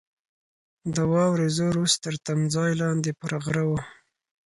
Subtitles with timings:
[0.95, 3.79] د واورې زور اوس تر تمځای لاندې پر غره وو.